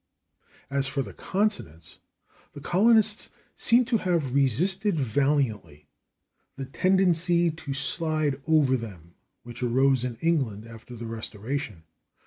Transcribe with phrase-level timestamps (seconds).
[0.71, 1.99] As for the consonants,
[2.53, 5.89] the colonists seem to have resisted valiantly
[6.55, 11.83] that tendency to slide over them which arose in England after the Restoration.